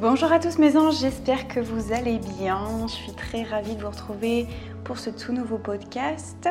[0.00, 2.86] Bonjour à tous mes anges, j'espère que vous allez bien.
[2.86, 4.46] Je suis très ravie de vous retrouver
[4.82, 6.48] pour ce tout nouveau podcast.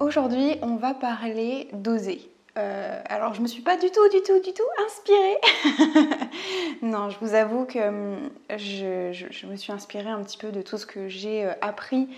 [0.00, 2.20] Aujourd'hui, on va parler d'oser.
[2.58, 6.18] Euh, alors, je me suis pas du tout, du tout, du tout inspirée.
[6.82, 10.76] non, je vous avoue que hum, je, me suis inspirée un petit peu de tout
[10.76, 12.08] ce que j'ai euh, appris.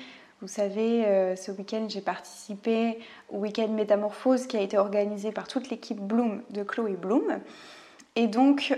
[0.40, 5.48] Vous savez, euh, ce week-end, j'ai participé au week-end Métamorphose qui a été organisé par
[5.48, 7.40] toute l'équipe Bloom de Chloé Bloom.
[8.16, 8.76] Et donc,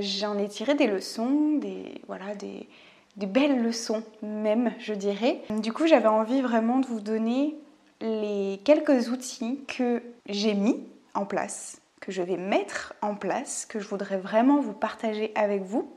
[0.00, 2.68] j'en ai tiré des leçons, des, voilà, des,
[3.16, 5.40] des belles leçons même, je dirais.
[5.50, 7.56] Du coup, j'avais envie vraiment de vous donner
[8.00, 10.78] les quelques outils que j'ai mis
[11.14, 15.62] en place, que je vais mettre en place, que je voudrais vraiment vous partager avec
[15.62, 15.90] vous,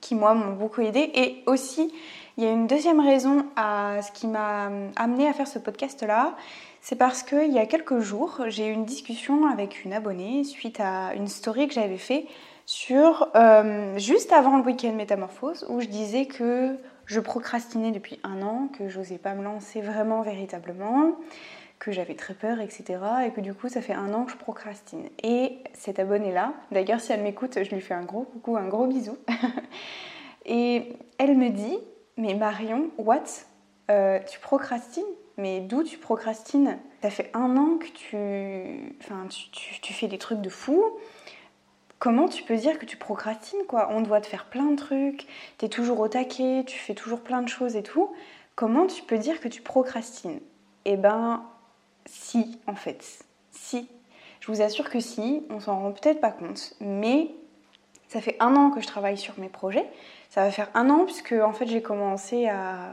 [0.00, 1.10] qui moi m'ont beaucoup aidé.
[1.14, 1.92] Et aussi,
[2.38, 6.36] il y a une deuxième raison à ce qui m'a amené à faire ce podcast-là,
[6.80, 10.78] c'est parce qu'il y a quelques jours, j'ai eu une discussion avec une abonnée suite
[10.78, 12.26] à une story que j'avais fait
[12.64, 18.40] sur euh, juste avant le week-end métamorphose où je disais que je procrastinais depuis un
[18.42, 21.16] an, que j'osais pas me lancer vraiment véritablement,
[21.80, 23.00] que j'avais très peur, etc.
[23.26, 25.08] Et que du coup, ça fait un an que je procrastine.
[25.24, 28.86] Et cette abonnée-là, d'ailleurs, si elle m'écoute, je lui fais un gros coucou, un gros
[28.86, 29.16] bisou.
[30.46, 31.78] et elle me dit
[32.18, 33.22] Mais Marion, what?
[33.90, 35.04] Euh, Tu procrastines?
[35.36, 36.78] Mais d'où tu procrastines?
[37.00, 40.84] Ça fait un an que tu, enfin, tu, fais des trucs de fou,
[42.00, 43.88] comment tu peux dire que tu procrastines quoi?
[43.92, 47.20] On doit te faire plein de trucs, tu es toujours au taquet, tu fais toujours
[47.20, 48.12] plein de choses et tout.
[48.56, 50.40] Comment tu peux dire que tu procrastines?
[50.86, 51.44] Eh ben,
[52.04, 53.24] si, en fait.
[53.52, 53.88] Si.
[54.40, 57.30] Je vous assure que si, on s'en rend peut-être pas compte, mais
[58.08, 59.86] ça fait un an que je travaille sur mes projets.
[60.30, 62.92] Ça va faire un an puisque en fait j'ai commencé à,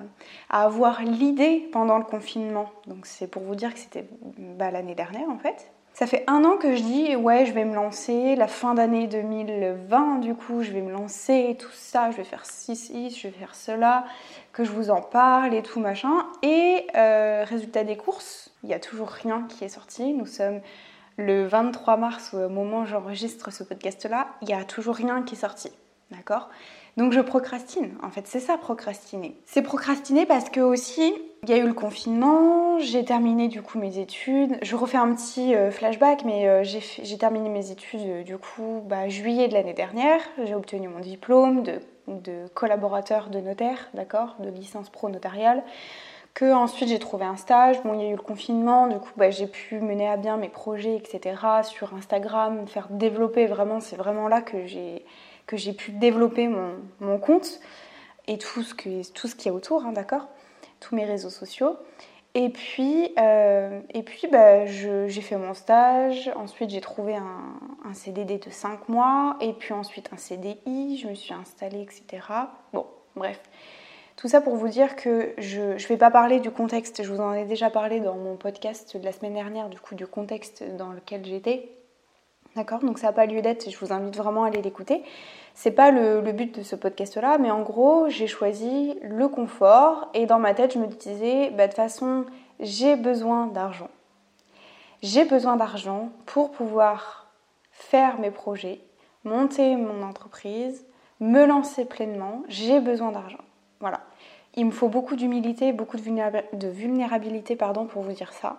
[0.50, 2.70] avoir l'idée pendant le confinement.
[2.88, 4.06] Donc c'est pour vous dire que c'était
[4.38, 5.72] bah, l'année dernière en fait.
[5.94, 9.08] Ça fait un an que je dis ouais je vais me lancer, la fin d'année
[9.08, 13.34] 2020 du coup je vais me lancer, tout ça, je vais faire ci, je vais
[13.34, 14.06] faire cela,
[14.52, 16.26] que je vous en parle et tout machin.
[16.42, 20.14] Et euh, résultat des courses, il n'y a toujours rien qui est sorti.
[20.14, 20.60] Nous sommes
[21.18, 25.24] le 23 mars au moment où j'enregistre ce podcast là, il n'y a toujours rien
[25.24, 25.72] qui est sorti.
[26.12, 26.50] D'accord?
[26.98, 27.94] Donc je procrastine.
[28.04, 29.36] En fait, c'est ça procrastiner.
[29.46, 33.78] C'est procrastiner parce que aussi il y a eu le confinement, j'ai terminé du coup
[33.78, 34.58] mes études.
[34.64, 38.82] Je refais un petit euh, flashback, mais euh, j'ai terminé mes études euh, du coup
[38.88, 40.22] bah, juillet de l'année dernière.
[40.44, 45.64] J'ai obtenu mon diplôme de, collaborateur de notaire, d'accord, de licence pro notariale.
[46.36, 47.82] Que ensuite j'ai trouvé un stage.
[47.84, 50.36] Bon, il y a eu le confinement, du coup bah, j'ai pu mener à bien
[50.36, 51.42] mes projets, etc.
[51.64, 53.80] sur Instagram, faire développer vraiment.
[53.80, 55.06] C'est vraiment là que j'ai
[55.48, 57.62] que j'ai pu développer mon, mon, compte
[58.28, 60.28] et tout ce qu'il tout ce y a autour, hein, d'accord?
[60.82, 61.78] Tous mes réseaux sociaux.
[62.34, 67.54] Et puis, euh, et puis bah, j'ai fait mon stage, ensuite j'ai trouvé un,
[67.86, 72.28] un, CDD de 5 mois, et puis ensuite un CDI, je me suis installée, etc.
[72.74, 72.86] Bon,
[73.16, 73.40] bref.
[74.16, 77.20] Tout ça pour vous dire que je ne vais pas parler du contexte, je vous
[77.20, 80.64] en ai déjà parlé dans mon podcast de la semaine dernière, du coup du contexte
[80.78, 81.70] dans lequel j'étais.
[82.56, 82.80] D'accord?
[82.80, 85.04] Donc ça n'a pas lieu d'être, je vous invite vraiment à aller l'écouter.
[85.54, 90.26] C'est pas le, but de ce podcast-là, mais en gros, j'ai choisi le confort et
[90.26, 92.26] dans ma tête, je me disais, bah, de toute façon,
[92.62, 93.90] j'ai besoin d'argent.
[95.02, 97.28] J'ai besoin d'argent pour pouvoir
[97.72, 98.80] faire mes projets,
[99.26, 100.86] monter mon entreprise,
[101.20, 102.44] me lancer pleinement.
[102.48, 103.44] J'ai besoin d'argent.
[103.82, 104.02] Voilà.
[104.56, 108.58] Il me faut beaucoup d'humilité, beaucoup de vulnérabilité pardon, pour vous dire ça.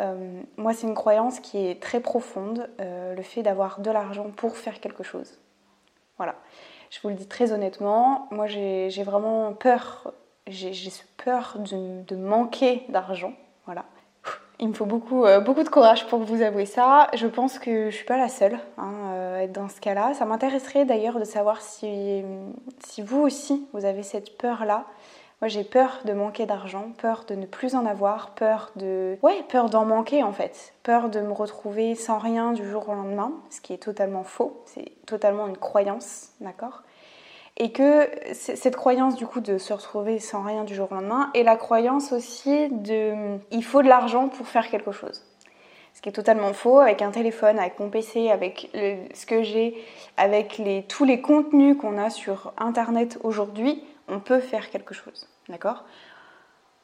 [0.00, 4.30] Euh, moi, c'est une croyance qui est très profonde, euh, le fait d'avoir de l'argent
[4.30, 5.38] pour faire quelque chose.
[6.16, 6.34] Voilà.
[6.90, 10.12] Je vous le dis très honnêtement, moi j'ai vraiment peur,
[10.46, 13.32] j'ai peur de, manquer d'argent.
[13.64, 13.86] Voilà.
[14.62, 17.08] Il me faut beaucoup, euh, beaucoup de courage pour vous avouer ça.
[17.14, 20.14] Je pense que je suis pas la seule hein, euh, à être dans ce cas-là.
[20.14, 22.22] Ça m'intéresserait d'ailleurs de savoir si,
[22.86, 24.84] si vous aussi vous avez cette peur-là.
[25.40, 29.18] Moi, j'ai peur de manquer d'argent, peur de ne plus en avoir, peur de.
[29.24, 30.74] Ouais, peur d'en manquer en fait.
[30.84, 34.62] Peur de me retrouver sans rien du jour au lendemain, ce qui est totalement faux.
[34.66, 36.84] C'est totalement une croyance, d'accord?
[37.58, 41.30] Et que cette croyance du coup de se retrouver sans rien du jour au lendemain,
[41.34, 43.38] et la croyance aussi de.
[43.50, 45.24] Il faut de l'argent pour faire quelque chose.
[45.94, 46.80] Ce qui est totalement faux.
[46.80, 49.76] Avec un téléphone, avec mon PC, avec ce que j'ai,
[50.16, 55.28] avec les, tous les contenus qu'on a sur Internet aujourd'hui, on peut faire quelque chose.
[55.48, 55.84] D'accord?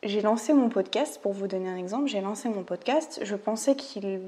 [0.03, 3.21] J'ai lancé mon podcast, pour vous donner un exemple, j'ai lancé mon podcast.
[3.23, 4.21] Je pensais qu'il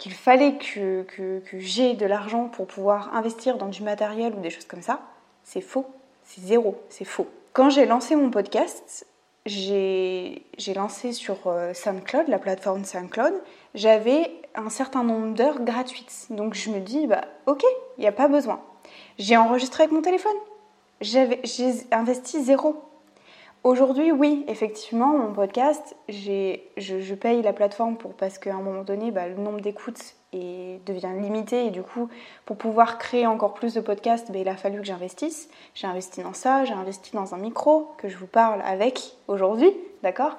[0.00, 4.40] qu'il fallait que, que, que j'ai de l'argent pour pouvoir investir dans du matériel ou
[4.40, 5.00] des choses comme ça.
[5.44, 5.86] C'est faux.
[6.24, 6.80] C'est zéro.
[6.88, 7.26] C'est faux.
[7.52, 9.06] Quand j'ai lancé mon podcast,
[9.46, 10.44] j'ai
[10.74, 13.34] lancé sur euh, SoundCloud, la plateforme SoundCloud,
[13.74, 16.26] j'avais un certain nombre d'heures gratuites.
[16.30, 17.64] Donc je me dis, bah ok,
[17.98, 18.60] il n'y a pas besoin.
[19.18, 20.36] J'ai enregistré avec mon téléphone.
[21.00, 21.40] J'ai
[21.92, 22.84] investi zéro.
[23.62, 28.84] Aujourd'hui, oui, effectivement, mon podcast, je, je, paye la plateforme pour, parce qu'à un moment
[28.84, 31.66] donné, bah, le nombre d'écoutes devient limité.
[31.66, 32.08] Et du coup,
[32.44, 35.48] pour pouvoir créer encore plus de podcasts, bah, il a fallu que j'investisse.
[35.74, 39.72] J'ai investi dans ça, j'ai investi dans un micro que je vous parle avec aujourd'hui,
[40.02, 40.36] d'accord?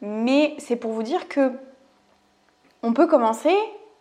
[0.00, 1.52] Mais c'est pour vous dire que
[2.82, 3.54] on peut commencer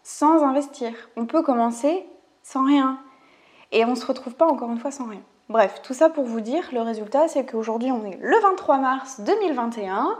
[0.03, 2.05] sans investir, on peut commencer
[2.43, 2.99] sans rien.
[3.71, 5.21] Et on ne se retrouve pas encore une fois sans rien.
[5.49, 9.19] Bref, tout ça pour vous dire, le résultat c'est qu'aujourd'hui on est le 23 mars
[9.21, 10.17] 2021,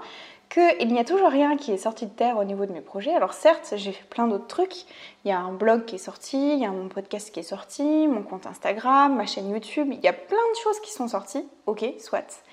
[0.50, 3.13] qu'il n'y a toujours rien qui est sorti de terre au niveau de mes projets.
[3.13, 4.86] Alors certes, j'ai fait plein d'autres trucs.
[5.24, 7.44] Il y a un blog qui est sorti, il y a mon podcast qui est
[7.44, 9.90] sorti, mon compte Instagram, ma chaîne YouTube.
[9.92, 11.48] Il y a plein de choses qui sont sorties.
[11.68, 12.44] Ok, soit.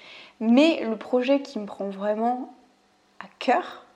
[0.41, 2.53] Mais le projet qui me prend vraiment
[3.19, 3.87] à cœur,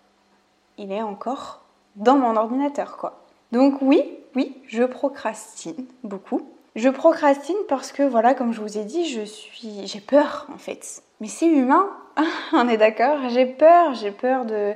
[0.78, 1.60] il est encore
[1.96, 3.20] dans mon ordinateur, quoi.
[3.52, 4.02] Donc oui,
[4.34, 6.48] oui, je procrastine beaucoup.
[6.76, 10.58] Je procrastine parce que, voilà, comme je vous ai dit, je suis, j'ai peur en
[10.58, 11.02] fait.
[11.20, 11.90] Mais c'est humain,
[12.52, 13.28] on est d'accord.
[13.28, 14.74] J'ai peur, j'ai peur de,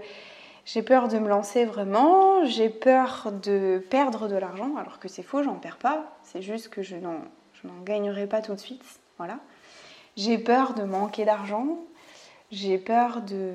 [0.65, 2.45] j'ai peur de me lancer vraiment.
[2.45, 6.17] J'ai peur de perdre de l'argent, alors que c'est faux, j'en perds pas.
[6.23, 7.17] C'est juste que je n'en,
[7.55, 8.85] je gagnerai pas tout de suite,
[9.19, 9.39] voilà.
[10.17, 11.79] J'ai peur de manquer d'argent.
[12.51, 13.55] J'ai peur de,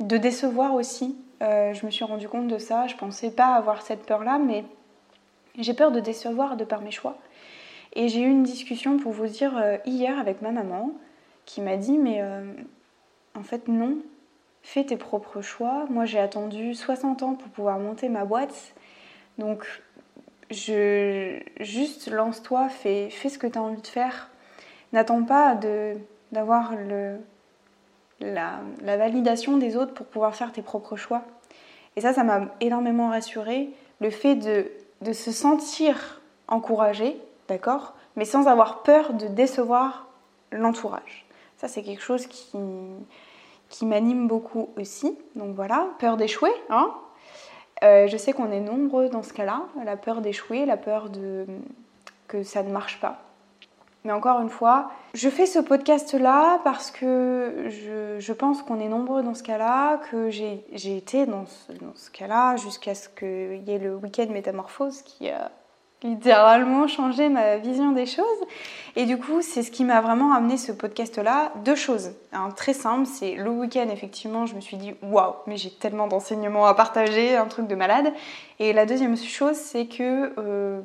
[0.00, 1.16] de décevoir aussi.
[1.42, 2.86] Euh, je me suis rendu compte de ça.
[2.86, 4.64] Je pensais pas avoir cette peur-là, mais
[5.58, 7.16] j'ai peur de décevoir de par mes choix.
[7.94, 10.92] Et j'ai eu une discussion pour vous dire euh, hier avec ma maman
[11.44, 12.52] qui m'a dit mais euh,
[13.34, 13.98] en fait non,
[14.62, 15.86] fais tes propres choix.
[15.90, 18.74] Moi j'ai attendu 60 ans pour pouvoir monter ma boîte.
[19.38, 19.66] Donc
[20.50, 24.30] je, juste lance-toi, fais, fais ce que tu as envie de faire.
[24.92, 25.58] N'attends pas
[26.32, 26.74] d'avoir
[28.20, 31.24] la, la validation des autres pour pouvoir faire tes propres choix.
[31.96, 33.70] Et ça, ça m'a énormément rassurée.
[34.00, 34.70] Le fait de,
[35.02, 37.16] de se sentir encouragé,
[37.48, 40.08] d'accord Mais sans avoir peur de décevoir
[40.50, 41.21] l'entourage.
[41.62, 45.16] Ça, c'est quelque chose qui, m'anime beaucoup aussi.
[45.36, 46.50] Donc voilà, peur d'échouer.
[46.70, 46.92] Hein
[47.84, 51.46] euh, je sais qu'on est nombreux dans ce cas-là, la peur d'échouer, la peur de
[52.26, 53.20] que ça ne marche pas.
[54.02, 57.68] Mais encore une fois, je fais ce podcast-là parce que
[58.18, 62.10] je, pense qu'on est nombreux dans ce cas-là, que j'ai été dans ce, dans ce
[62.10, 65.52] cas-là jusqu'à ce qu'il y ait le week-end métamorphose qui a
[66.02, 68.24] littéralement changé ma vision des choses.
[68.96, 71.52] Et du coup, c'est ce qui m'a vraiment amené ce podcast-là.
[71.64, 72.12] Deux choses.
[72.56, 76.66] Très simple, c'est le week-end, effectivement, je me suis dit waouh, mais j'ai tellement d'enseignements
[76.66, 78.12] à partager, un truc de malade.
[78.58, 80.80] Et la deuxième chose, c'est que euh,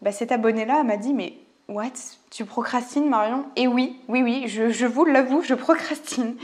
[0.00, 1.34] bah, cet abonné-là m'a dit mais
[1.68, 1.86] what,
[2.30, 3.44] tu procrastines, Marion?
[3.56, 6.36] Et oui, oui, oui, je, je vous l'avoue, je procrastine.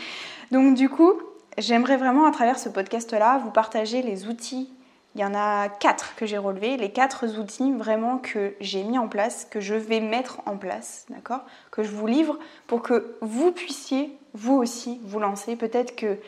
[0.50, 1.12] Donc du coup,
[1.58, 4.70] j'aimerais vraiment à travers ce podcast-là vous partager les outils
[5.16, 8.98] il y en a quatre que j'ai relevés, les quatre outils vraiment que j'ai mis
[8.98, 11.40] en place, que je vais mettre en place, d'accord?
[11.70, 15.56] Que je vous livre pour que vous puissiez, vous aussi, vous lancer.
[15.56, 16.18] Peut-être que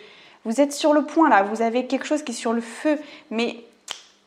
[0.46, 2.98] vous êtes sur le point là, vous avez quelque chose qui est sur le feu,
[3.30, 3.62] mais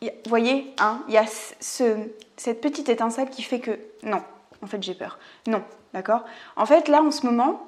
[0.04, 1.26] vous voyez, hein, il y a
[1.60, 1.96] ce,
[2.38, 4.22] cette petite étincelle qui fait que non,
[4.62, 5.18] en fait j'ai peur.
[5.48, 5.64] Non,
[5.96, 6.24] d'accord?
[6.56, 7.66] En fait là en ce moment,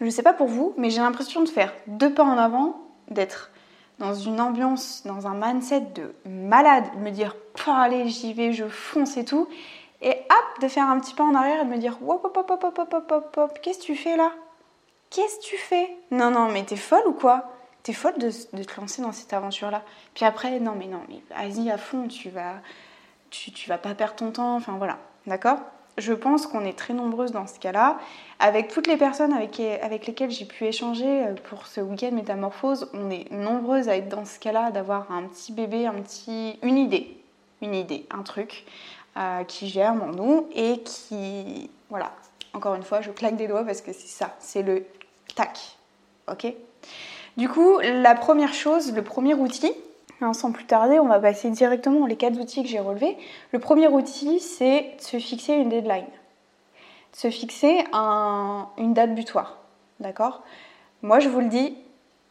[0.00, 2.80] je ne sais pas pour vous, mais j'ai l'impression de faire deux pas en avant,
[3.08, 3.50] d'être
[3.98, 8.66] dans une ambiance, dans un mindset de malade, de me dire, allez, j'y vais, je
[8.66, 9.48] fonce et tout,
[10.00, 12.36] et hop, de faire un petit pas en arrière et de me dire, hop, hop,
[12.36, 14.32] hop, hop, hop, hop, hop, hop, qu'est-ce que tu fais là?
[15.10, 15.96] Qu'est-ce que tu fais?
[16.10, 17.52] Non, non, mais t'es folle ou quoi?
[17.82, 19.82] T'es folle de, te lancer dans cette aventure-là.
[20.14, 22.54] Puis après, non, mais non, mais vas-y à fond, tu vas,
[23.30, 25.58] tu vas pas perdre ton temps, enfin voilà, d'accord?
[25.98, 27.98] Je pense qu'on est très nombreuses dans ce cas-là.
[28.38, 33.10] Avec toutes les personnes avec, lesquelles j'ai pu échanger euh, pour ce week-end métamorphose, on
[33.10, 37.16] est nombreuses à être dans ce cas-là, d'avoir un petit bébé, un petit, une idée,
[37.60, 38.64] une idée, un truc
[39.16, 42.12] euh, qui germe en nous et qui, voilà,
[42.54, 44.84] encore une fois, je claque des doigts parce que c'est ça, c'est le
[45.34, 45.58] tac,
[46.30, 46.52] ok?
[47.36, 49.72] Du coup, la première chose, le premier outil,
[50.32, 53.16] Sans plus tarder, on va passer directement les quatre outils que j'ai relevés.
[53.50, 56.04] Le premier outil, c'est de se fixer une deadline.
[56.04, 59.58] De se fixer une date butoir.
[59.98, 60.42] D'accord?
[61.02, 61.76] Moi, je vous le dis,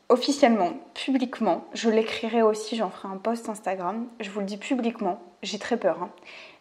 [0.08, 5.20] officiellement, publiquement, je l'écrirai aussi, j'en ferai un post Instagram, je vous le dis publiquement,
[5.44, 6.04] j'ai très peur.
[6.04, 6.10] Hein.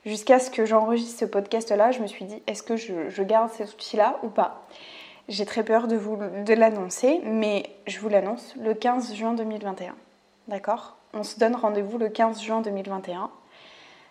[0.05, 3.73] Jusqu'à ce que j'enregistre ce podcast-là, je me suis dit, est-ce que je, garde cet
[3.73, 4.67] outil-là ou pas?
[5.29, 9.95] J'ai très peur de vous de l'annoncer, mais je vous l'annonce le 15 juin 2021.
[10.51, 13.31] D'accord On se donne rendez-vous le 15 juin 2021.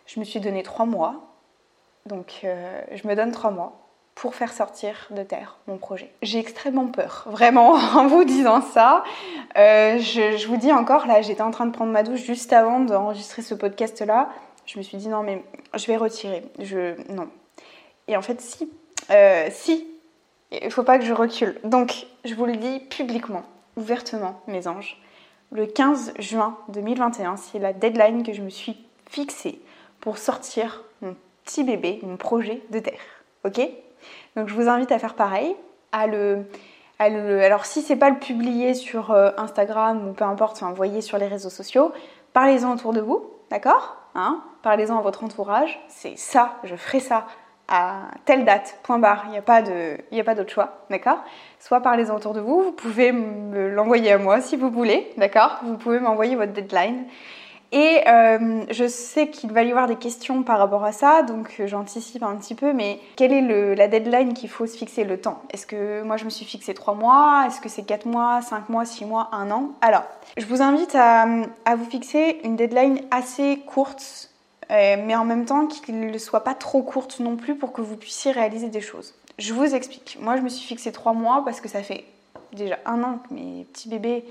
[0.05, 1.15] Je me suis donné trois mois,
[2.05, 3.77] donc euh, je me donne trois mois
[4.15, 6.10] pour faire sortir de terre mon projet.
[6.22, 9.03] J'ai extrêmement peur, vraiment, en vous disant ça.
[9.58, 12.79] Euh, je, vous dis encore, là, j'étais en train de prendre ma douche juste avant
[12.79, 14.29] d'enregistrer ce podcast-là.
[14.65, 15.43] Je me suis dit, non, mais
[15.75, 16.43] je vais retirer.
[16.60, 17.27] Je, non.
[18.08, 18.72] Et en fait, si,
[19.10, 19.86] euh, si,
[20.53, 21.60] il faut pas que je recule.
[21.65, 23.43] Donc, je vous le dis publiquement,
[23.75, 25.01] ouvertement, mes anges.
[25.51, 29.60] Le 15 juin 2021, c'est la deadline que je me suis fixée
[30.00, 33.00] pour sortir mon petit bébé, mon projet de terre.
[33.46, 33.60] Ok?
[34.36, 35.56] Donc je vous invite à faire pareil,
[35.91, 36.46] à le,
[37.00, 41.18] alors si c'est pas le publier sur euh, Instagram ou peu importe, enfin envoyer sur
[41.18, 41.91] les réseaux sociaux,
[42.32, 43.98] parlez-en autour de vous, d'accord?
[44.13, 44.44] Hein?
[44.62, 45.79] Parlez-en à votre entourage.
[45.88, 47.25] C'est ça, je ferai ça
[47.70, 49.26] à telle date, point barre.
[49.28, 51.20] Il n'y a pas d'autre choix, d'accord?
[51.60, 55.60] Soit parlez-en autour de vous, vous pouvez me l'envoyer à moi si vous voulez, d'accord?
[55.64, 57.06] Vous pouvez m'envoyer votre deadline.
[57.72, 61.56] Et euh, je sais qu'il va y avoir des questions par rapport à ça, donc
[61.60, 65.22] euh, j'anticipe un petit peu, mais quelle est la deadline qu'il faut se fixer le
[65.22, 65.44] temps?
[65.52, 67.44] Est-ce que moi je me suis fixé 3 mois?
[67.46, 69.70] Est-ce que c'est 4 mois, 5 mois, 6 mois, 1 an?
[69.82, 70.04] Alors,
[70.38, 71.28] je vous invite à,
[71.76, 74.28] vous fixer une deadline assez courte,
[74.72, 77.82] euh, mais en même temps qu'il ne soit pas trop courte non plus pour que
[77.82, 79.16] vous puissiez réaliser des choses.
[79.38, 80.18] Je vous explique.
[80.20, 82.06] Moi je me suis fixé 3 mois parce que ça fait
[82.54, 84.26] déjà un an que mes petits bébés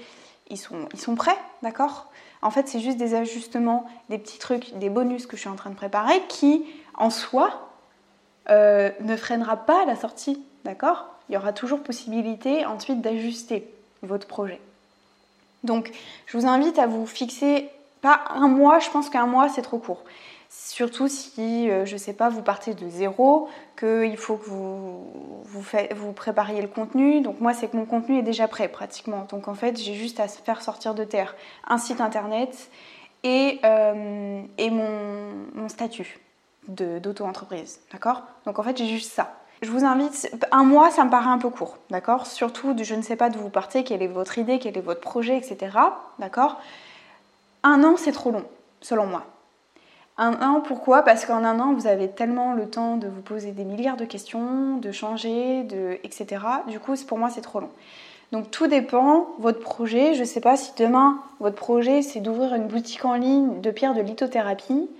[0.51, 2.07] ils sont, ils sont prêts, d'accord?
[2.41, 5.57] En fait, c'est juste des ajustements, des petits trucs, des bonus que je suis en
[5.57, 6.65] train de préparer qui,
[6.95, 7.69] en soi,
[8.49, 10.43] euh, ne freinera pas la sortie.
[10.65, 11.07] D'accord?
[11.29, 13.69] Il y aura toujours possibilité ensuite d'ajuster
[14.03, 14.61] votre projet.
[15.65, 15.91] Donc,
[16.27, 17.69] je vous invite à vous fixer,
[18.01, 20.05] pas un mois, je pense qu'un mois c'est trop court.
[20.51, 26.63] Surtout si, euh, je sais pas, vous partez de zéro, qu'il faut que vous, prépariez
[26.63, 27.21] le contenu.
[27.21, 29.27] Donc moi, c'est que mon contenu est déjà prêt pratiquement.
[29.29, 31.37] Donc en fait, j'ai juste à faire sortir de terre
[31.67, 32.71] un site internet
[33.25, 36.19] et, euh, et mon, statut
[36.67, 37.81] d'auto-entreprise.
[37.93, 38.23] D'accord?
[38.47, 39.35] Donc en fait, j'ai juste ça.
[39.61, 42.27] Je vous invite, un mois, ça me paraît un peu court, d'accord?
[42.27, 45.01] Surtout, je ne sais pas d'où vous partez, quelle est votre idée, quel est votre
[45.01, 45.77] projet, etc.
[46.21, 46.61] D'accord?
[47.63, 48.45] Un an, c'est trop long,
[48.81, 49.25] selon moi.
[50.17, 51.03] Un an, pourquoi?
[51.03, 54.05] Parce qu'en un an, vous avez tellement le temps de vous poser des milliards de
[54.05, 56.45] questions, de changer, de, etc.
[56.67, 57.71] Du coup, pour moi, c'est trop long.
[58.33, 62.55] Donc tout dépend, votre projet, je ne sais pas si demain, votre projet, c'est d'ouvrir
[62.55, 64.91] une boutique en ligne de pierre de lithothérapie.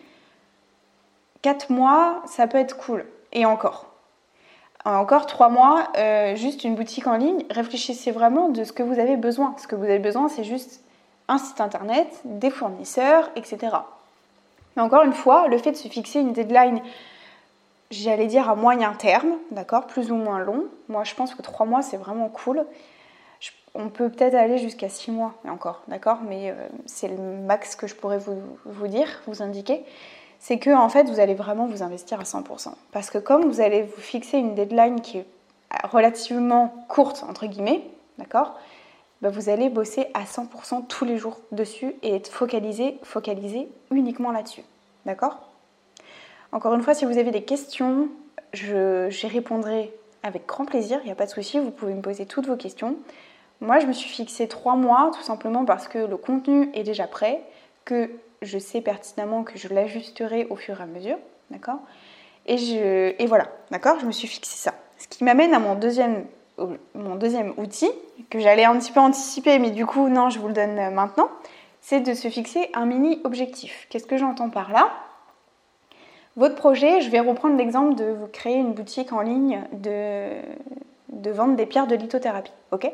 [1.43, 3.05] Quatre mois, ça peut être cool.
[3.33, 3.87] Et encore.
[4.85, 8.99] Encore trois mois, euh, juste une boutique en ligne, réfléchissez vraiment de ce que vous
[8.99, 9.55] avez besoin.
[9.59, 10.81] Ce que vous avez besoin, c'est juste
[11.29, 13.77] un site internet, des fournisseurs, etc.
[14.77, 16.81] Mais encore une fois, le fait de se fixer une deadline,
[17.91, 20.65] j'allais dire à moyen terme, d'accord, plus ou moins long.
[20.89, 22.65] Moi, je pense que trois mois, c'est vraiment cool.
[23.75, 26.55] on peut peut-être aller jusqu'à six mois, encore, d'accord, mais euh,
[26.87, 29.85] c'est le max que je pourrais vous, vous dire, vous indiquer.
[30.41, 32.73] C'est que en fait, vous allez vraiment vous investir à 100%.
[32.93, 35.27] Parce que comme vous allez vous fixer une deadline qui est
[35.85, 37.83] relativement courte, entre guillemets,
[38.19, 38.59] d'accord,
[39.23, 44.31] bah, vous allez bosser à 100% tous les jours dessus et être focalisé, focalisé uniquement
[44.31, 44.63] là-dessus.
[45.07, 45.49] D'accord?
[46.53, 48.09] Encore une fois, si vous avez des questions,
[48.53, 52.27] j'y répondrai avec grand plaisir, il n'y a pas de souci, vous pouvez me poser
[52.27, 52.97] toutes vos questions.
[53.61, 57.07] Moi, je me suis fixé trois mois tout simplement parce que le contenu est déjà
[57.07, 57.43] prêt,
[57.85, 58.11] que
[58.43, 61.19] je sais pertinemment que je l'ajusterai au fur et à mesure,
[61.51, 61.81] d'accord?
[62.47, 62.55] Et,
[63.19, 63.99] et voilà, d'accord?
[64.01, 64.75] Je me suis fixé ça.
[64.97, 66.25] Ce qui m'amène à mon deuxième
[66.95, 67.91] mon deuxième outil,
[68.31, 70.91] que j'allais un petit peu anticiper, mais du coup, non, je vous le donne euh,
[70.91, 71.29] maintenant,
[71.81, 73.87] c'est de se fixer un mini objectif.
[73.89, 74.91] Qu'est-ce que j'entends par là?
[76.37, 80.31] Votre projet, je vais reprendre l'exemple de vous créer une boutique en ligne de,
[81.09, 82.53] de vente des pierres de lithothérapie.
[82.71, 82.91] Ok?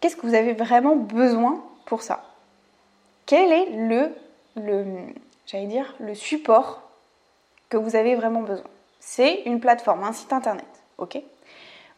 [0.00, 2.24] Qu'est-ce que vous avez vraiment besoin pour ça?
[3.26, 4.10] Quel est le,
[4.56, 4.84] le
[5.46, 6.82] j'allais dire, le support
[7.68, 8.66] que vous avez vraiment besoin?
[9.00, 10.66] C'est une plateforme, un site internet.
[10.98, 11.20] Ok?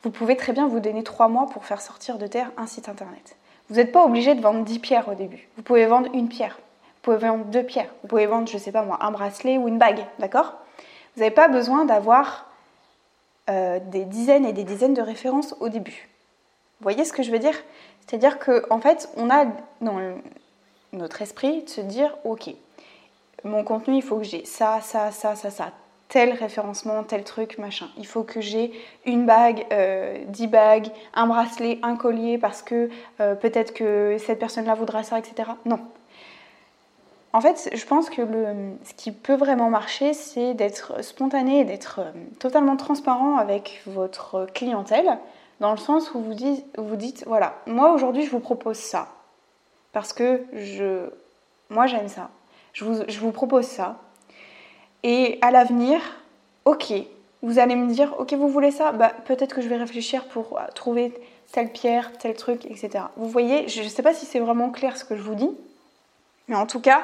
[0.02, 2.88] Vous pouvez très bien vous donner trois mois pour faire sortir de terre un site
[2.88, 3.36] internet.
[3.68, 5.48] Vous n'êtes pas obligé de vendre 10 pierres au début.
[5.56, 6.58] Vous pouvez vendre une pierre.
[6.58, 7.90] Vous pouvez vendre deux pierres.
[8.02, 10.04] Vous pouvez vendre, je ne sais pas moi, un bracelet ou une bague.
[10.18, 10.54] D'accord?
[11.14, 12.46] Vous n'avez pas besoin d'avoir
[13.48, 16.08] euh, des dizaines et des dizaines de références au début.
[16.80, 17.56] Vous voyez ce que je veux dire?
[18.06, 19.44] C'est-à-dire qu'en en fait, on a
[19.80, 19.98] dans
[20.92, 22.50] notre esprit de se dire ok,
[23.44, 25.72] mon contenu, il faut que j'ai ça, ça, ça, ça, ça,
[26.10, 27.88] tel référencement, tel truc, machin.
[27.96, 28.72] Il faut que j'ai
[29.06, 32.90] une bague, euh, dix bagues, un bracelet, un collier parce que
[33.20, 35.50] euh, peut-être que cette personne-là voudra ça, etc.
[35.64, 35.78] Non.
[37.32, 42.10] En fait, je pense que ce qui peut vraiment marcher, c'est d'être spontané, d'être euh,
[42.40, 45.16] totalement transparent avec votre clientèle,
[45.60, 46.34] dans le sens où vous
[46.96, 49.08] dites, voilà, moi aujourd'hui je vous propose ça,
[49.92, 50.42] parce que
[51.68, 52.30] moi j'aime ça.
[52.72, 53.98] Je vous propose ça.
[55.02, 56.00] Et à l'avenir,
[56.64, 56.92] ok,
[57.42, 60.58] vous allez me dire, ok, vous voulez ça bah, Peut-être que je vais réfléchir pour
[60.58, 61.12] euh, trouver
[61.52, 63.04] telle pierre, tel truc, etc.
[63.16, 65.50] Vous voyez, je ne sais pas si c'est vraiment clair ce que je vous dis,
[66.48, 67.00] mais en tout cas,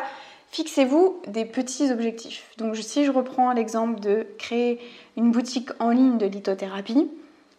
[0.51, 2.45] fixez-vous des petits objectifs.
[2.59, 4.81] Donc si je reprends l'exemple de créer
[5.17, 7.11] une boutique en ligne de lithothérapie,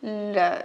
[0.04, 0.60] la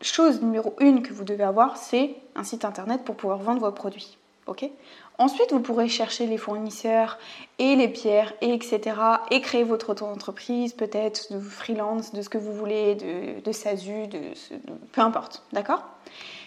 [0.00, 3.72] chose numéro une que vous devez avoir, c'est un site internet pour pouvoir vendre vos
[3.72, 4.16] produits.
[4.46, 4.70] ok?
[5.18, 7.18] Ensuite, vous pourrez chercher les fournisseurs
[7.58, 8.96] et les pierres, et etc.
[9.32, 14.20] Et créer votre auto-entreprise, peut-être de freelance, de ce que vous voulez, de, SASU, de,
[14.92, 15.42] peu importe.
[15.52, 15.82] D'accord?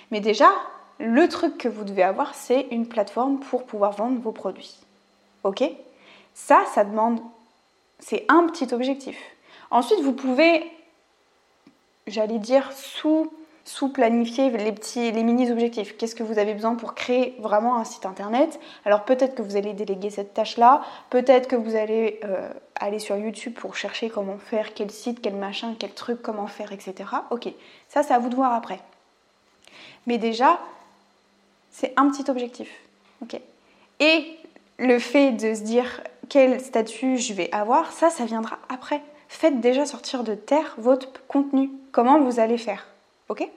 [0.09, 0.49] Mais déjà,
[0.99, 4.77] le truc que vous devez avoir, c'est une plateforme pour pouvoir vendre vos produits.
[5.43, 5.63] Ok?
[6.33, 7.19] Ça, ça demande.
[7.99, 9.17] C'est un petit objectif.
[9.69, 10.63] Ensuite, vous pouvez,
[12.07, 13.31] j'allais dire, sous
[13.63, 15.97] sous-planifier les petits, les mini-objectifs.
[15.97, 18.59] Qu'est-ce que vous avez besoin pour créer vraiment un site internet?
[18.85, 23.15] Alors peut-être que vous allez déléguer cette tâche-là, peut-être que vous allez euh, aller sur
[23.17, 27.09] YouTube pour chercher comment faire, quel site, quel machin, quel truc, comment faire, etc.
[27.29, 27.49] Ok,
[27.87, 28.79] ça c'est à vous de voir après.
[30.07, 30.59] Mais déjà,
[31.71, 32.69] c'est un petit objectif.
[33.21, 33.39] Ok.
[33.99, 34.37] Et
[34.79, 39.01] le fait de se dire quel statut je vais avoir, ça, ça viendra après.
[39.27, 41.69] Faites déjà sortir de terre votre contenu.
[41.91, 42.87] Comment vous allez faire?
[43.31, 43.49] Ok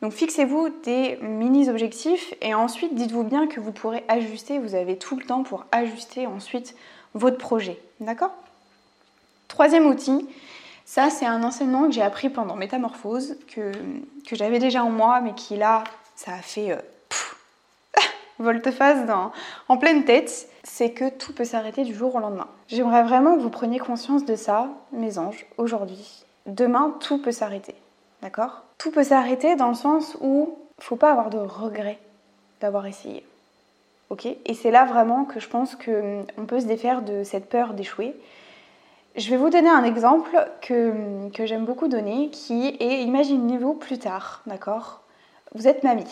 [0.00, 5.16] donc fixez-vous des mini-objectifs et ensuite dites-vous bien que vous pourrez ajuster, vous avez tout
[5.16, 6.76] le temps pour ajuster ensuite
[7.14, 7.80] votre projet.
[7.98, 8.32] D'accord
[9.48, 10.28] Troisième outil,
[10.84, 13.72] ça c'est un enseignement que j'ai appris pendant Métamorphose, que,
[14.30, 15.82] j'avais déjà en moi, mais qui là,
[16.14, 16.80] ça a fait euh,
[18.38, 18.98] volte-face
[19.68, 22.46] en pleine tête, c'est que tout peut s'arrêter du jour au lendemain.
[22.68, 26.24] J'aimerais vraiment que vous preniez conscience de ça, mes anges, aujourd'hui.
[26.46, 27.74] Demain, tout peut s'arrêter.
[28.22, 28.62] D'accord?
[28.78, 31.98] Tout peut s'arrêter dans le sens où faut pas avoir de regret
[32.60, 33.24] d'avoir essayé.
[34.10, 34.26] Ok?
[34.26, 37.74] Et c'est là vraiment que je pense qu'on hum, peut se défaire de cette peur
[37.74, 38.16] d'échouer.
[39.16, 43.74] Je vais vous donner un exemple que, hum, que j'aime beaucoup donner qui est imaginez-vous
[43.74, 45.02] plus tard, d'accord?
[45.54, 46.04] Vous êtes mamie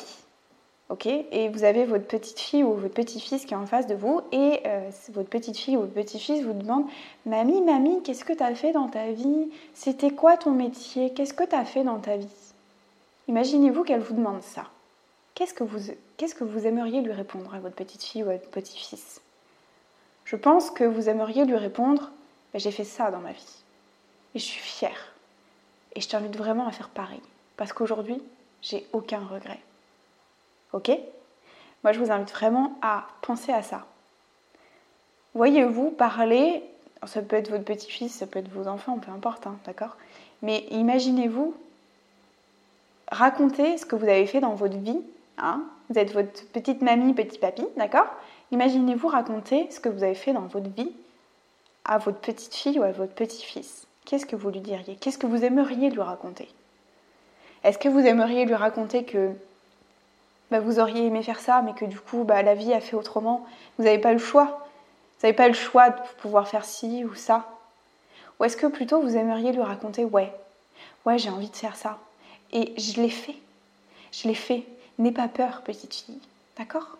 [0.88, 3.94] ok Et vous avez votre petite fille ou votre petit-fils qui est en face de
[3.94, 6.86] vous, et euh, votre petite fille ou votre petit-fils vous demande
[7.24, 9.50] Mamie, mamie, qu'est-ce que tu as fait dans ta vie?
[9.74, 11.12] C'était quoi ton métier?
[11.12, 12.28] Qu'est-ce que tu as fait dans ta vie?
[13.28, 14.64] Imaginez-vous qu'elle vous demande ça.
[15.34, 15.64] Qu'est-ce que,
[16.44, 19.20] vous, aimeriez lui répondre à votre petite fille ou à votre petit-fils?
[20.24, 22.10] Je pense que vous aimeriez lui répondre
[22.52, 23.62] ben, J'ai fait ça dans ma vie.
[24.34, 25.12] Et je suis fière.
[25.94, 27.20] Et je t'invite vraiment à faire pareil.
[27.58, 28.22] Parce qu'aujourd'hui,
[28.62, 29.60] j'ai aucun regret.
[30.76, 30.90] Ok?
[31.82, 33.86] Moi, je vous invite vraiment à penser à ça.
[35.34, 36.62] Voyez-vous parler,
[37.06, 39.96] ça peut être votre petit-fils, ça peut être vos enfants, peu importe, hein, d'accord?
[40.42, 41.54] Mais imaginez-vous
[43.10, 45.00] raconter ce que vous avez fait dans votre vie.
[45.38, 45.64] Hein?
[45.88, 48.08] Vous êtes votre petite mamie, petit papy, d'accord?
[48.50, 50.92] Imaginez-vous raconter ce que vous avez fait dans votre vie
[51.86, 53.86] à votre petite fille ou à votre petit-fils.
[54.04, 54.96] Qu'est-ce que vous lui diriez?
[54.96, 56.48] Qu'est-ce que vous aimeriez lui raconter?
[57.64, 59.32] Est-ce que vous aimeriez lui raconter que
[60.50, 62.96] bah, vous auriez aimé faire ça, mais que du coup, bah, la vie a fait
[62.96, 63.46] autrement.
[63.78, 64.66] Vous n'avez pas le choix.
[65.18, 67.46] Vous n'avez pas le choix de pouvoir faire ci ou ça.
[68.38, 70.32] Ou est-ce que plutôt vous aimeriez lui raconter, ouais,
[71.04, 71.98] ouais, j'ai envie de faire ça.
[72.52, 73.36] Et je l'ai fait.
[74.12, 74.64] Je l'ai fait.
[74.98, 76.20] N'aie pas peur, petite fille.
[76.58, 76.96] D'accord?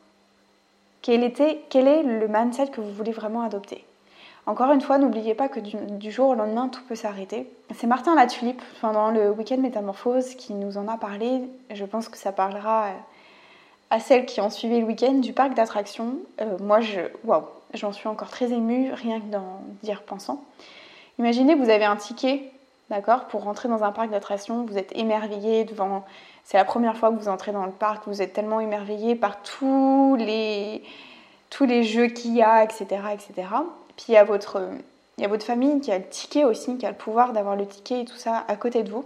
[1.03, 3.85] Quel, était, quel est le mindset que vous voulez vraiment adopter?
[4.47, 7.51] Encore une fois, n'oubliez pas que du, jour au lendemain, tout peut s'arrêter.
[7.75, 11.43] C'est Martin Latulipe, pendant le week-end Métamorphose, qui nous en a parlé.
[11.73, 12.91] Je pense que ça parlera
[13.91, 16.17] à celles qui ont suivi le week-end du parc d'attractions.
[16.41, 17.45] Euh, moi, je, waouh,
[17.75, 20.43] j'en suis encore très émue, rien que d'en dire pensant.
[21.19, 22.51] Imaginez, vous avez un ticket,
[22.91, 26.05] d'accord, pour rentrer dans un parc d'attractions, vous êtes émerveillé devant.
[26.45, 29.43] C'est la première fois que vous entrez dans le parc, vous êtes tellement émerveillé par
[29.43, 30.83] tous les,
[31.51, 33.49] tous les jeux qu'il y a, etc., etc.
[33.97, 34.61] Puis il y, a votre,
[35.17, 37.57] il y a votre famille qui a le ticket aussi, qui a le pouvoir d'avoir
[37.57, 39.05] le ticket et tout ça à côté de vous.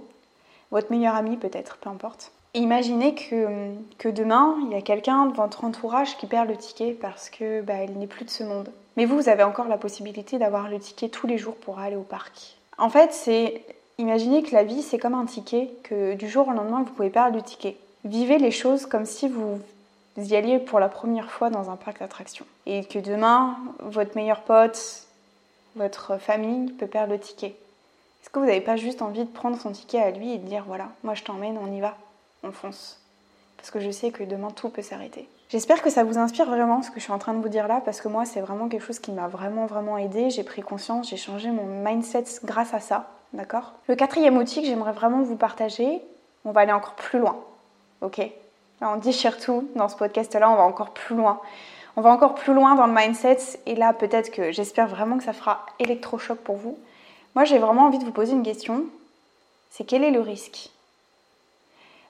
[0.70, 2.32] Votre meilleur ami peut-être, peu importe.
[2.54, 7.30] Imaginez que, demain, il y a quelqu'un de votre entourage qui perd le ticket parce
[7.30, 8.68] que bah, il n'est plus de ce monde.
[8.96, 11.96] Mais vous, vous avez encore la possibilité d'avoir le ticket tous les jours pour aller
[11.96, 12.56] au parc.
[12.76, 13.62] En fait, c'est
[13.98, 17.10] imaginez que la vie, c'est comme un ticket, que du jour au lendemain, vous pouvez
[17.10, 17.76] perdre le ticket.
[18.04, 19.60] Vivez les choses comme si vous
[20.16, 22.46] y alliez pour la première fois dans un parc d'attractions.
[22.66, 25.06] Et que demain, votre meilleur pote
[25.76, 27.54] votre famille peut perdre le ticket.
[28.22, 30.46] Est-ce que vous n'avez pas juste envie de prendre son ticket à lui et de
[30.46, 31.96] dire voilà, moi je t'emmène, on y va,
[32.42, 32.98] on fonce
[33.56, 35.28] Parce que je sais que demain tout peut s'arrêter.
[35.48, 37.66] J'espère que ça vous inspire vraiment ce que je suis en train de vous dire
[37.66, 40.30] là, parce que moi c'est vraiment quelque chose qui m'a vraiment vraiment aidé.
[40.30, 43.72] J'ai pris conscience, j'ai changé mon mindset grâce à ça, d'accord?
[43.88, 46.00] Le quatrième outil que j'aimerais vraiment vous partager,
[46.44, 47.36] on va aller encore plus loin,
[48.00, 48.18] ok?
[48.80, 51.40] Là, on déchire tout dans ce podcast-là, on va encore plus loin.
[51.96, 55.24] On va encore plus loin dans le mindset, et là peut-être que j'espère vraiment que
[55.24, 56.78] ça fera électrochoc pour vous.
[57.34, 58.84] Moi, j'ai vraiment envie de vous poser une question.
[59.70, 60.70] C'est quel est le risque?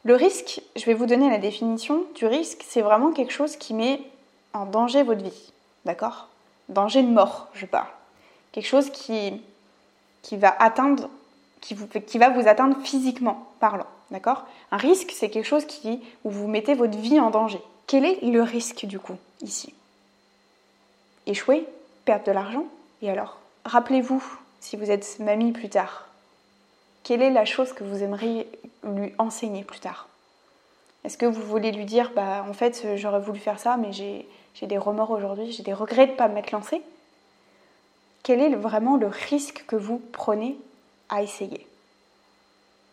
[0.04, 3.74] Le risque, je vais vous donner la définition du risque, c'est vraiment quelque chose qui
[3.74, 4.00] met
[4.54, 5.52] en danger votre vie.
[5.84, 6.28] D'accord?
[6.68, 7.88] Danger de mort, je parle.
[8.52, 9.42] Quelque chose qui,
[10.32, 11.10] va atteindre,
[11.60, 13.86] qui, vous, va vous atteindre physiquement parlant.
[14.10, 14.46] D'accord?
[14.72, 17.60] Un risque, c'est quelque chose qui, où vous mettez votre vie en danger.
[17.86, 19.74] Quel est le risque du coup, ici?
[21.26, 21.66] Échouer
[22.06, 22.64] Perdre de l'argent?
[23.02, 23.38] Et alors?
[23.66, 24.24] Rappelez-vous
[24.60, 26.09] si vous êtes mamie plus tard
[27.10, 28.46] Quelle est la chose que vous aimeriez
[28.84, 30.06] lui enseigner plus tard?
[31.02, 34.28] Est-ce que vous voulez lui dire, bah en fait j'aurais voulu faire ça, mais j'ai
[34.62, 36.82] des remords aujourd'hui, j'ai des regrets de ne pas m'être lancée?
[38.22, 40.56] Quel est vraiment le risque que vous prenez
[41.08, 41.66] à essayer?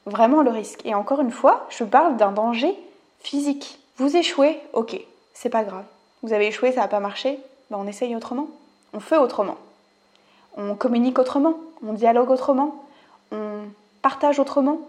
[0.07, 0.83] Vraiment le risque.
[0.83, 2.73] Et encore une fois, je parle d'un danger
[3.19, 3.77] physique.
[3.97, 4.99] Vous échouez, ok,
[5.35, 5.85] c'est pas grave.
[6.23, 7.37] Vous avez échoué, ça n'a pas marché,
[7.69, 8.47] ben on essaye autrement.
[8.93, 9.57] On fait autrement
[10.59, 11.53] on communique autrement,
[11.85, 12.83] on dialogue autrement,
[13.31, 13.59] on
[14.07, 14.79] partage autrement,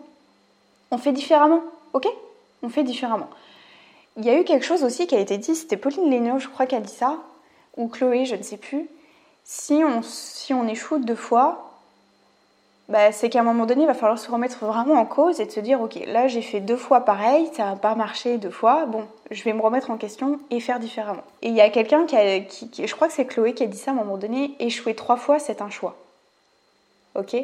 [0.93, 2.07] on fait différemment, ok?
[2.63, 3.29] On fait différemment.
[4.17, 6.47] Il y a eu quelque chose aussi qui a été dit, c'était Pauline Lénaud, je
[6.47, 7.17] crois, qui a dit ça,
[7.77, 8.89] ou Chloé, je ne sais plus.
[9.43, 11.73] Si on, si on échoue deux fois,
[12.89, 15.47] bah, c'est qu'à un moment donné, il va falloir se remettre vraiment en cause et
[15.47, 18.51] de se dire, ok, là j'ai fait deux fois pareil, ça n'a pas marché deux
[18.51, 21.25] fois, bon, je vais me remettre en question et faire différemment.
[21.43, 23.67] Et il y a quelqu'un qui, a, qui, je crois que c'est Chloé qui a
[23.67, 25.97] dit ça à un moment donné, échouer trois fois, c'est un choix.
[27.17, 27.35] Ok?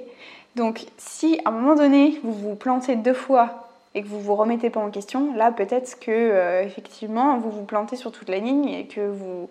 [0.56, 4.34] Donc si à un moment donné, vous vous plantez deux fois et que vous vous
[4.34, 8.38] remettez pas en question, là peut-être que euh, effectivement vous vous plantez sur toute la
[8.38, 9.48] ligne et que vous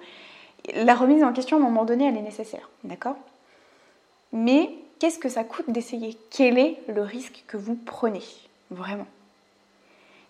[0.75, 3.15] la remise en question à un moment donné elle est nécessaire, d'accord?
[4.31, 6.17] Mais qu'est-ce que ça coûte d'essayer?
[6.31, 8.23] Quel est le risque que vous prenez
[8.71, 9.07] Vraiment?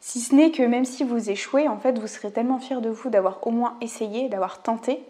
[0.05, 2.89] Si ce n'est que même si vous échouez, en fait, vous serez tellement fier de
[2.89, 5.01] vous d'avoir au moins essayé, d'avoir tenté,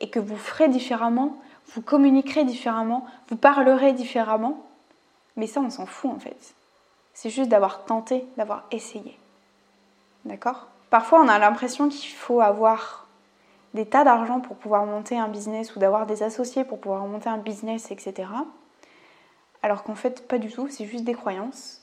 [0.00, 4.62] et que vous ferez différemment, vous communiquerez différemment, vous parlerez différemment.
[5.38, 6.54] Mais ça, on s'en fout en fait.
[7.14, 9.16] C'est juste d'avoir tenté, d'avoir essayé.
[10.24, 10.66] D'accord?
[10.90, 13.06] Parfois, on a l'impression qu'il faut avoir
[13.74, 17.28] des tas d'argent pour pouvoir monter un business ou d'avoir des associés pour pouvoir monter
[17.28, 18.28] un business, etc.
[19.62, 21.82] Alors qu'en fait, pas du tout, c'est juste des croyances.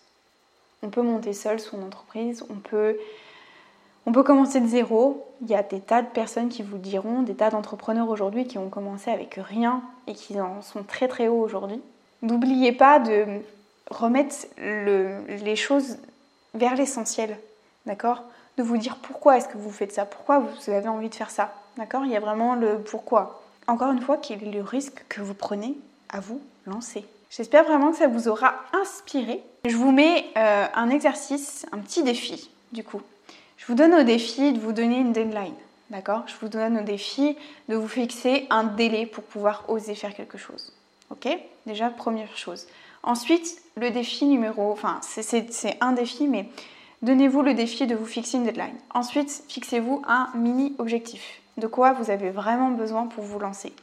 [0.83, 2.97] On peut monter seul son entreprise, on peut,
[4.05, 5.25] on peut commencer de zéro.
[5.41, 8.57] Il y a des tas de personnes qui vous diront, des tas d'entrepreneurs aujourd'hui qui
[8.57, 11.81] ont commencé avec rien et qui en sont très très hauts aujourd'hui.
[12.21, 13.25] N'oubliez pas de
[13.89, 15.97] remettre les choses
[16.53, 17.37] vers l'essentiel,
[17.85, 18.23] d'accord?
[18.57, 21.29] De vous dire pourquoi est-ce que vous faites ça, pourquoi vous avez envie de faire
[21.29, 22.05] ça, d'accord?
[22.05, 23.43] Il y a vraiment le pourquoi.
[23.67, 25.75] Encore une fois, quel est le risque que vous prenez
[26.09, 27.05] à vous lancer?
[27.29, 29.43] J'espère vraiment que ça vous aura inspiré.
[29.65, 33.01] Je vous mets euh, un exercice, un petit défi du coup.
[33.57, 35.55] Je vous donne au défi de vous donner une deadline.
[35.89, 36.23] D'accord?
[36.27, 37.37] Je vous donne au défi
[37.69, 40.73] de vous fixer un délai pour pouvoir oser faire quelque chose.
[41.09, 41.27] Ok
[41.65, 42.67] Déjà, première chose.
[43.03, 44.71] Ensuite, le défi numéro.
[44.71, 46.49] Enfin, c'est un défi, mais
[47.01, 48.75] donnez-vous le défi de vous fixer une deadline.
[48.93, 51.41] Ensuite, fixez-vous un mini objectif.
[51.57, 53.73] De quoi vous avez vraiment besoin pour vous lancer.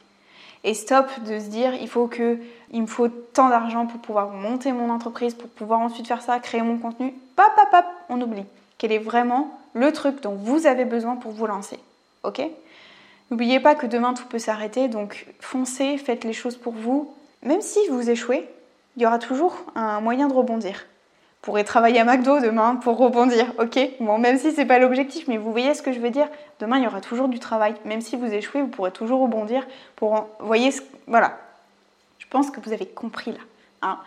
[0.65, 2.37] Et stop de se dire il faut que
[2.71, 6.39] il me faut tant d'argent pour pouvoir monter mon entreprise, pour pouvoir ensuite faire ça,
[6.39, 7.13] créer mon contenu.
[7.35, 8.45] Pop, pop, pop, on oublie.
[8.77, 11.79] Quel est vraiment le truc dont vous avez besoin pour vous lancer.
[12.23, 12.41] Ok?
[13.33, 17.11] N'oubliez pas que demain tout peut s'arrêter, donc foncez, faites les choses pour vous.
[17.41, 18.47] Même si vous échouez,
[18.95, 20.85] il y aura toujours un moyen de rebondir
[21.43, 23.77] pourrez travailler à McDo demain pour rebondir, ok?
[23.99, 26.27] Bon, même si c'est pas l'objectif, mais vous voyez ce que je veux dire
[26.59, 27.75] Demain, il y aura toujours du travail.
[27.83, 29.67] Même si vous échouez, vous pourrez toujours rebondir
[29.97, 30.15] pour...
[30.39, 30.81] Vous voyez, ce...
[31.05, 31.37] voilà.
[32.17, 33.39] Je pense que vous avez compris là.
[33.81, 33.99] Hein.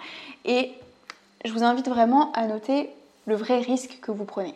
[0.46, 0.72] Et
[1.44, 2.88] je vous invite vraiment à noter
[3.26, 4.54] le vrai risque que vous prenez.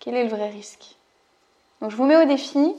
[0.00, 0.96] Quel est le vrai risque?
[1.80, 2.74] Donc, je vous mets au défi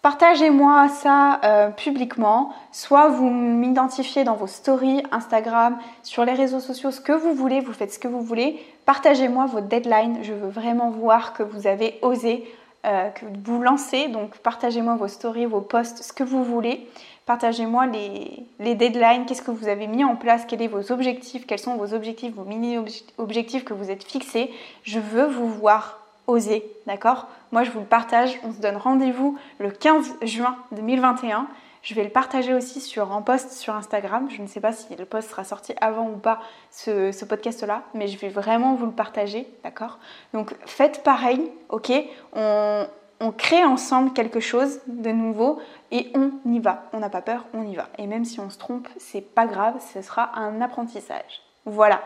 [0.00, 6.92] Partagez-moi ça euh, publiquement, soit vous m'identifiez dans vos stories Instagram, sur les réseaux sociaux,
[6.92, 8.64] ce que vous voulez, vous faites ce que vous voulez.
[8.86, 12.48] Partagez-moi vos deadlines, je veux vraiment voir que vous avez osé,
[12.86, 14.06] euh, que vous lancez.
[14.06, 16.88] Donc partagez-moi vos stories, vos posts, ce que vous voulez.
[17.26, 21.44] Partagez-moi les, les deadlines, qu'est-ce que vous avez mis en place, quels sont vos objectifs,
[21.44, 24.50] quels sont vos objectifs, vos mini-objectifs que vous êtes fixés?
[24.84, 25.98] Je veux vous voir
[26.28, 27.26] oser, d'accord?
[27.50, 28.38] Moi, je vous le partage.
[28.44, 31.48] On se donne rendez-vous le 15 juin 2021.
[31.82, 34.28] Je vais le partager aussi sur un post sur Instagram.
[34.30, 38.08] Je ne sais pas si le post sera sorti avant ou pas ce, podcast-là, mais
[38.08, 39.98] je vais vraiment vous le partager, d'accord?
[40.34, 41.92] Donc faites pareil, ok?
[42.34, 42.86] On,
[43.20, 45.60] on crée ensemble quelque chose de nouveau
[45.90, 46.84] et on y va.
[46.92, 47.88] On n'a pas peur, on y va.
[47.96, 51.42] Et même si on se trompe, c'est pas grave, ce sera un apprentissage.
[51.64, 52.02] Voilà.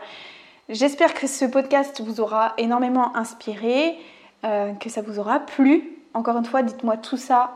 [0.69, 3.97] J'espère que ce podcast vous aura énormément inspiré,
[4.45, 5.97] euh, que ça vous aura plu.
[6.13, 7.51] Encore une fois, dites-moi tout ça,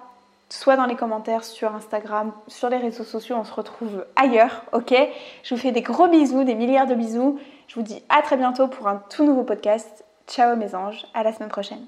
[0.50, 3.38] soit dans les commentaires sur Instagram, sur les réseaux sociaux.
[3.39, 4.93] On se retrouve ailleurs, ok?
[5.43, 7.39] Je vous fais des gros bisous, des milliards de bisous.
[7.70, 10.04] Je vous dis à très bientôt pour un tout nouveau podcast.
[10.28, 11.88] Ciao mes anges, à la semaine prochaine.